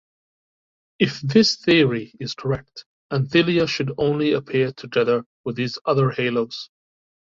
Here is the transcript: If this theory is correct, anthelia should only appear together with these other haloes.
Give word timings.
If 0.97 1.19
this 1.21 1.57
theory 1.57 2.11
is 2.19 2.33
correct, 2.33 2.85
anthelia 3.13 3.67
should 3.69 3.93
only 3.99 4.31
appear 4.33 4.71
together 4.71 5.25
with 5.43 5.57
these 5.57 5.77
other 5.85 6.09
haloes. 6.09 6.69